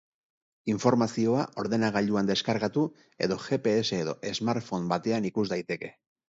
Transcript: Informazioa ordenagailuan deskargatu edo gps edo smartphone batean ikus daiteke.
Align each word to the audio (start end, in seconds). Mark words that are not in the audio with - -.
Informazioa 0.73 1.43
ordenagailuan 1.63 2.31
deskargatu 2.31 2.85
edo 3.27 3.39
gps 3.45 3.93
edo 3.99 4.17
smartphone 4.41 4.91
batean 4.95 5.29
ikus 5.33 5.47
daiteke. 5.55 5.93